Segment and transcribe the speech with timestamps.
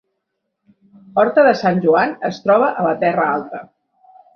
[1.25, 3.67] Horta de Sant Joan es troba a la Terra Alta